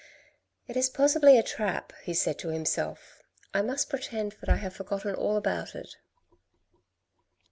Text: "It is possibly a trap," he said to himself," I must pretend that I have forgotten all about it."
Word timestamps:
"It 0.67 0.75
is 0.75 0.89
possibly 0.89 1.37
a 1.37 1.43
trap," 1.43 1.93
he 2.03 2.15
said 2.15 2.39
to 2.39 2.47
himself," 2.49 3.21
I 3.53 3.61
must 3.61 3.87
pretend 3.87 4.31
that 4.39 4.49
I 4.49 4.55
have 4.55 4.73
forgotten 4.73 5.13
all 5.13 5.35
about 5.37 5.75
it." 5.75 5.95